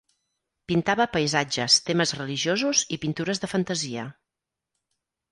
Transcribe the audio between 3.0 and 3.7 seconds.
pintures de